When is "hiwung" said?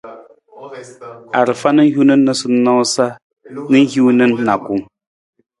3.91-4.15